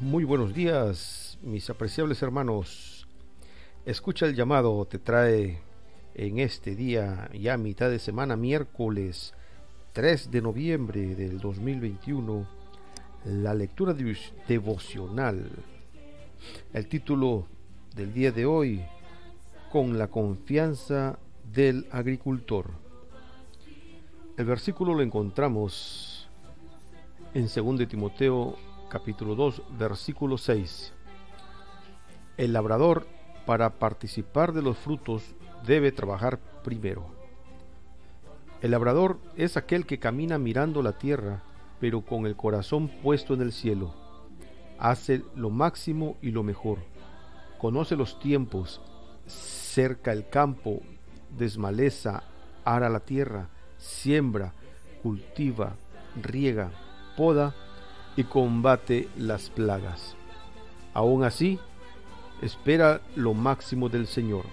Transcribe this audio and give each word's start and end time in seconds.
Muy 0.00 0.24
buenos 0.24 0.54
días, 0.54 1.38
mis 1.42 1.68
apreciables 1.68 2.22
hermanos. 2.22 3.06
Escucha 3.84 4.24
el 4.24 4.34
llamado, 4.34 4.86
te 4.86 4.98
trae 4.98 5.60
en 6.14 6.38
este 6.38 6.74
día, 6.74 7.28
ya 7.34 7.58
mitad 7.58 7.90
de 7.90 7.98
semana, 7.98 8.34
miércoles 8.34 9.34
3 9.92 10.30
de 10.30 10.40
noviembre 10.40 11.14
del 11.14 11.38
2021, 11.38 12.48
la 13.26 13.52
lectura 13.52 13.94
devocional. 14.48 15.50
El 16.72 16.88
título 16.88 17.46
del 17.94 18.14
día 18.14 18.32
de 18.32 18.46
hoy, 18.46 18.82
con 19.70 19.98
la 19.98 20.06
confianza 20.06 21.18
del 21.52 21.86
agricultor. 21.90 22.70
El 24.38 24.46
versículo 24.46 24.94
lo 24.94 25.02
encontramos 25.02 26.26
en 27.34 27.50
2 27.54 27.86
Timoteo 27.86 28.56
capítulo 28.90 29.36
2, 29.36 29.62
versículo 29.78 30.36
6. 30.36 30.92
El 32.36 32.52
labrador, 32.52 33.06
para 33.46 33.78
participar 33.78 34.52
de 34.52 34.62
los 34.62 34.76
frutos, 34.76 35.22
debe 35.64 35.92
trabajar 35.92 36.38
primero. 36.64 37.06
El 38.60 38.72
labrador 38.72 39.18
es 39.36 39.56
aquel 39.56 39.86
que 39.86 39.98
camina 39.98 40.38
mirando 40.38 40.82
la 40.82 40.98
tierra, 40.98 41.42
pero 41.78 42.02
con 42.02 42.26
el 42.26 42.36
corazón 42.36 42.88
puesto 43.02 43.32
en 43.32 43.40
el 43.40 43.52
cielo. 43.52 43.94
Hace 44.78 45.22
lo 45.36 45.50
máximo 45.50 46.16
y 46.20 46.32
lo 46.32 46.42
mejor. 46.42 46.78
Conoce 47.58 47.94
los 47.94 48.18
tiempos, 48.18 48.82
cerca 49.26 50.12
el 50.12 50.28
campo, 50.28 50.80
desmaleza, 51.38 52.24
ara 52.64 52.88
la 52.88 53.00
tierra, 53.00 53.48
siembra, 53.78 54.52
cultiva, 55.02 55.76
riega, 56.20 56.70
poda 57.16 57.54
y 58.16 58.24
combate 58.24 59.08
las 59.16 59.50
plagas. 59.50 60.16
Aún 60.94 61.24
así, 61.24 61.58
espera 62.42 63.00
lo 63.16 63.34
máximo 63.34 63.88
del 63.88 64.06
Señor, 64.06 64.44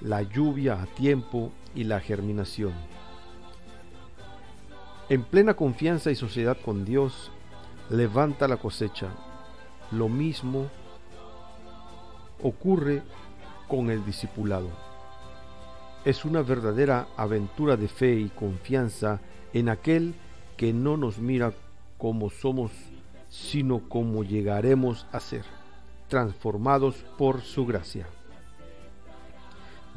la 0.00 0.22
lluvia 0.22 0.80
a 0.80 0.86
tiempo 0.86 1.52
y 1.74 1.84
la 1.84 2.00
germinación. 2.00 2.72
En 5.08 5.22
plena 5.24 5.54
confianza 5.54 6.10
y 6.10 6.14
sociedad 6.14 6.56
con 6.62 6.84
Dios, 6.84 7.30
levanta 7.90 8.46
la 8.46 8.58
cosecha. 8.58 9.08
Lo 9.90 10.08
mismo 10.08 10.68
ocurre 12.42 13.02
con 13.68 13.90
el 13.90 14.04
discipulado. 14.04 14.68
Es 16.04 16.24
una 16.24 16.42
verdadera 16.42 17.08
aventura 17.16 17.76
de 17.76 17.88
fe 17.88 18.14
y 18.14 18.28
confianza 18.28 19.20
en 19.52 19.68
aquel 19.68 20.14
que 20.56 20.72
no 20.72 20.96
nos 20.96 21.18
mira 21.18 21.52
como 21.98 22.30
somos, 22.30 22.70
sino 23.28 23.88
como 23.88 24.24
llegaremos 24.24 25.06
a 25.12 25.20
ser, 25.20 25.44
transformados 26.08 27.04
por 27.18 27.42
su 27.42 27.66
gracia. 27.66 28.06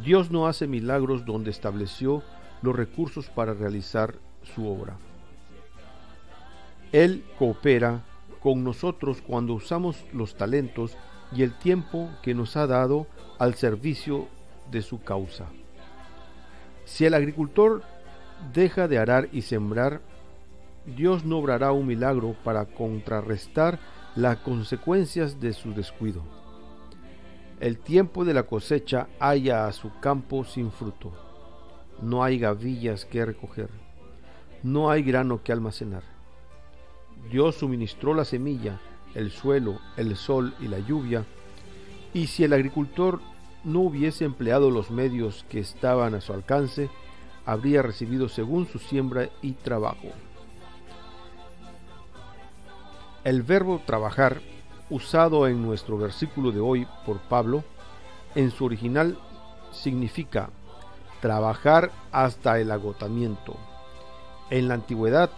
Dios 0.04 0.32
no 0.32 0.48
hace 0.48 0.68
milagros 0.68 1.26
donde 1.26 1.52
estableció 1.52 2.24
los 2.62 2.76
recursos 2.76 3.30
para 3.30 3.54
realizar 3.54 4.16
su 4.56 4.68
obra. 4.68 4.98
Él 6.92 7.24
coopera 7.38 8.04
con 8.42 8.64
nosotros 8.64 9.22
cuando 9.22 9.54
usamos 9.54 10.04
los 10.12 10.36
talentos 10.36 10.98
y 11.32 11.44
el 11.44 11.54
tiempo 11.54 12.10
que 12.22 12.34
nos 12.34 12.58
ha 12.58 12.68
dado 12.68 13.08
al 13.40 13.54
servicio 13.56 14.28
de 14.72 14.82
su 14.82 15.02
causa. 15.02 15.46
Si 16.86 17.06
el 17.06 17.14
agricultor 17.14 17.84
deja 18.54 18.88
de 18.88 18.98
arar 18.98 19.30
y 19.32 19.44
sembrar, 19.44 20.02
Dios 20.86 21.26
no 21.26 21.38
obrará 21.38 21.72
un 21.72 21.86
milagro 21.86 22.36
para 22.44 22.66
contrarrestar 22.66 23.80
las 24.16 24.38
consecuencias 24.38 25.40
de 25.40 25.54
su 25.54 25.74
descuido. 25.74 26.24
El 27.60 27.78
tiempo 27.78 28.26
de 28.26 28.34
la 28.34 28.44
cosecha 28.44 29.08
halla 29.20 29.68
a 29.68 29.74
su 29.74 29.92
campo 30.00 30.44
sin 30.44 30.72
fruto. 30.72 31.12
No 32.02 32.24
hay 32.24 32.40
gavillas 32.40 33.06
que 33.06 33.24
recoger. 33.24 33.70
No 34.64 34.90
hay 34.90 35.04
grano 35.04 35.44
que 35.44 35.52
almacenar. 35.52 36.04
Dios 37.30 37.56
suministró 37.56 38.16
la 38.16 38.26
semilla, 38.26 38.80
el 39.14 39.30
suelo, 39.30 39.80
el 39.98 40.16
sol 40.16 40.56
y 40.60 40.68
la 40.68 40.80
lluvia, 40.80 41.26
y 42.14 42.28
si 42.28 42.44
el 42.44 42.54
agricultor 42.54 43.22
no 43.64 43.82
hubiese 43.82 44.26
empleado 44.26 44.72
los 44.72 44.90
medios 44.90 45.46
que 45.48 45.60
estaban 45.60 46.16
a 46.16 46.22
su 46.22 46.34
alcance, 46.34 46.90
habría 47.46 47.84
recibido 47.84 48.28
según 48.28 48.66
su 48.66 48.80
siembra 48.80 49.30
y 49.44 49.54
trabajo. 49.54 50.10
El 53.24 53.44
verbo 53.44 53.82
trabajar, 53.86 54.42
usado 54.90 55.48
en 55.48 55.62
nuestro 55.62 55.96
versículo 55.98 56.52
de 56.52 56.60
hoy 56.60 56.88
por 57.06 57.20
Pablo, 57.20 57.64
en 58.34 58.50
su 58.50 58.66
original 58.66 59.18
significa 59.72 60.50
trabajar 61.22 61.92
hasta 62.12 62.60
el 62.60 62.72
agotamiento. 62.72 63.56
En 64.50 64.68
la 64.68 64.74
antigüedad, 64.74 65.30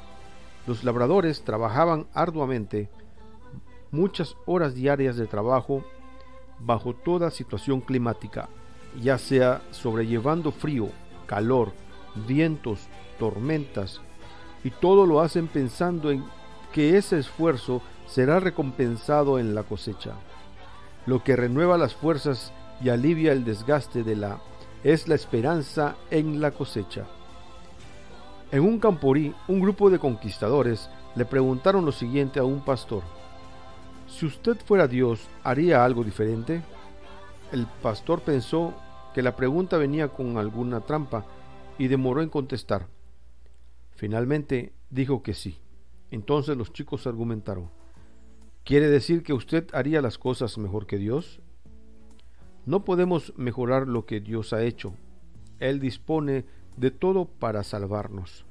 los 0.66 0.86
labradores 0.86 1.44
trabajaban 1.44 2.08
arduamente 2.14 2.90
muchas 3.92 4.38
horas 4.46 4.76
diarias 4.76 5.18
de 5.18 5.28
trabajo 5.28 5.84
bajo 6.60 6.94
toda 6.94 7.32
situación 7.32 7.82
climática, 7.82 8.48
ya 9.02 9.18
sea 9.18 9.62
sobrellevando 9.72 10.54
frío, 10.54 10.88
calor, 11.28 11.74
vientos, 12.28 12.88
tormentas, 13.20 14.00
y 14.64 14.72
todo 14.72 15.06
lo 15.06 15.20
hacen 15.20 15.48
pensando 15.48 16.12
en 16.12 16.24
que 16.74 16.98
ese 16.98 17.20
esfuerzo 17.20 17.82
será 18.08 18.42
recompensado 18.42 19.40
en 19.40 19.56
la 19.56 19.64
cosecha. 19.64 20.16
Lo 21.06 21.24
que 21.24 21.38
renueva 21.38 21.78
las 21.78 21.96
fuerzas 21.96 22.52
y 22.82 22.90
alivia 22.90 23.32
el 23.32 23.46
desgaste 23.46 24.04
de 24.04 24.18
la 24.18 24.40
es 24.84 25.08
la 25.08 25.16
esperanza 25.16 25.96
en 26.12 26.42
la 26.42 26.52
cosecha. 26.52 27.06
En 28.52 28.62
un 28.62 28.80
camporí, 28.80 29.34
un 29.48 29.62
grupo 29.62 29.90
de 29.90 30.00
conquistadores 30.00 30.90
le 31.16 31.26
preguntaron 31.26 31.86
lo 31.86 31.92
siguiente 31.92 32.40
a 32.40 32.44
un 32.44 32.66
pastor. 32.66 33.04
Si 34.08 34.26
usted 34.26 34.58
fuera 34.66 34.88
Dios, 34.88 35.28
¿haría 35.44 35.86
algo 35.86 36.04
diferente? 36.04 36.62
El 37.52 37.68
pastor 37.82 38.22
pensó 38.22 38.74
que 39.14 39.22
la 39.22 39.36
pregunta 39.36 39.78
venía 39.78 40.10
con 40.10 40.38
alguna 40.38 40.82
trampa 40.82 41.26
y 41.78 41.88
demoró 41.88 42.22
en 42.22 42.30
contestar. 42.30 42.88
Finalmente 43.92 44.74
dijo 44.90 45.24
que 45.24 45.34
sí. 45.34 45.63
Entonces 46.14 46.56
los 46.56 46.72
chicos 46.72 47.08
argumentaron, 47.08 47.72
¿quiere 48.64 48.88
decir 48.88 49.24
que 49.24 49.34
usted 49.34 49.68
haría 49.74 50.00
las 50.00 50.20
cosas 50.20 50.60
mejor 50.60 50.86
que 50.86 51.00
Dios? 51.00 51.42
No 52.68 52.86
podemos 52.86 53.34
mejorar 53.36 53.88
lo 53.88 54.06
que 54.06 54.20
Dios 54.20 54.54
ha 54.54 54.62
hecho. 54.62 54.94
Él 55.58 55.80
dispone 55.80 56.46
de 56.78 56.92
todo 56.92 57.26
para 57.26 57.64
salvarnos. 57.64 58.46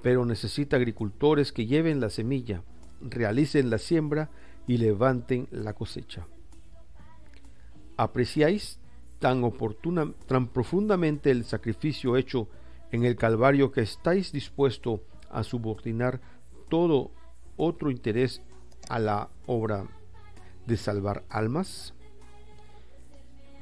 Pero 0.00 0.24
necesita 0.24 0.76
agricultores 0.76 1.50
que 1.50 1.66
lleven 1.66 1.98
la 1.98 2.08
semilla, 2.08 2.62
realicen 3.00 3.68
la 3.68 3.78
siembra 3.78 4.30
y 4.68 4.76
levanten 4.76 5.48
la 5.50 5.72
cosecha. 5.74 6.28
¿Apreciáis 7.96 8.78
tan 9.18 9.42
oportuna, 9.42 10.12
tan 10.28 10.46
profundamente 10.46 11.32
el 11.32 11.44
sacrificio 11.44 12.16
hecho 12.16 12.48
en 12.92 13.04
el 13.04 13.16
Calvario 13.16 13.72
que 13.72 13.80
estáis 13.80 14.30
dispuesto 14.30 15.02
a 15.30 15.42
subordinar 15.42 16.20
todo 16.70 17.10
otro 17.58 17.90
interés 17.90 18.40
a 18.88 18.98
la 18.98 19.28
obra 19.46 19.86
de 20.66 20.78
salvar 20.78 21.24
almas? 21.28 21.92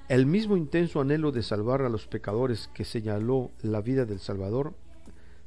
El 0.09 0.27
mismo 0.27 0.57
intenso 0.57 1.01
anhelo 1.01 1.33
de 1.33 1.43
salvar 1.43 1.83
a 1.83 1.89
los 1.89 2.07
pecadores 2.07 2.69
que 2.73 2.85
señaló 2.85 3.51
la 3.61 3.81
vida 3.81 4.05
del 4.05 4.21
Salvador 4.21 4.75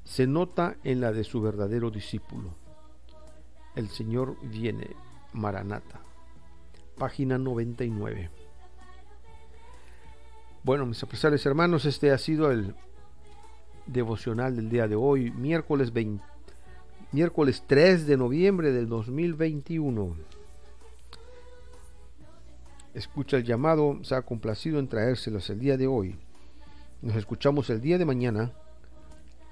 se 0.03 0.27
nota 0.27 0.75
en 0.83 0.99
la 0.99 1.13
de 1.13 1.23
su 1.23 1.41
verdadero 1.41 1.89
discípulo. 1.89 2.55
El 3.75 3.89
Señor 3.89 4.35
viene, 4.43 4.95
Maranata. 5.33 6.01
Página 6.97 7.37
99. 7.37 8.29
Bueno, 10.63 10.85
mis 10.85 11.01
apreciables 11.01 11.45
hermanos, 11.45 11.85
este 11.85 12.11
ha 12.11 12.17
sido 12.17 12.51
el 12.51 12.75
devocional 13.87 14.55
del 14.55 14.69
día 14.69 14.87
de 14.87 14.95
hoy, 14.95 15.31
miércoles 15.31 15.91
20 15.91 16.30
miércoles 17.11 17.63
3 17.67 18.07
de 18.07 18.15
noviembre 18.15 18.71
del 18.71 18.87
2021. 18.87 20.15
Escucha 22.93 23.37
el 23.37 23.43
llamado, 23.43 23.99
se 24.03 24.15
ha 24.15 24.21
complacido 24.21 24.79
en 24.79 24.87
traérselos 24.87 25.49
el 25.49 25.59
día 25.59 25.75
de 25.75 25.87
hoy. 25.87 26.15
Nos 27.01 27.15
escuchamos 27.17 27.69
el 27.69 27.81
día 27.81 27.97
de 27.97 28.05
mañana 28.05 28.53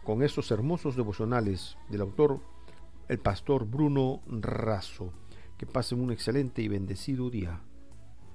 con 0.06 0.24
estos 0.24 0.52
hermosos 0.52 0.96
devocionales 0.96 1.78
del 1.90 2.02
autor, 2.02 2.40
el 3.10 3.20
pastor 3.20 3.66
Bruno 3.66 4.22
Razo. 4.28 5.12
Que 5.58 5.66
pasen 5.66 6.00
un 6.00 6.12
excelente 6.12 6.62
y 6.62 6.70
bendecido 6.70 7.30
día. 7.30 7.60